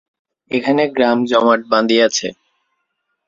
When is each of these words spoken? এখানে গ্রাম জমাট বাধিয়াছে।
এখানে 0.51 0.83
গ্রাম 0.95 1.17
জমাট 1.29 1.61
বাধিয়াছে। 1.71 2.27